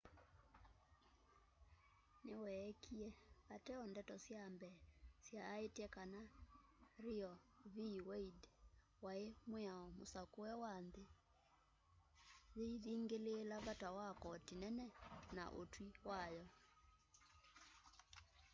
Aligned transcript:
niweekie 2.25 3.07
ateo 3.55 3.83
ndeto 3.91 4.15
sya 4.25 4.43
mbee 4.55 4.75
syaaite 5.25 5.85
kana 5.95 6.21
roe 7.03 7.31
v 7.73 7.75
wade 8.09 8.47
ai 9.11 9.25
mwiao 9.49 9.85
musakue 9.97 10.51
wa 10.63 10.73
nthi 10.85 11.03
yiithingiliila 12.57 13.57
vata 13.67 13.89
wa 13.97 14.07
koti 14.23 14.53
nene 14.63 14.85
na 15.35 15.43
utwi 15.61 15.87
wayo 16.07 16.45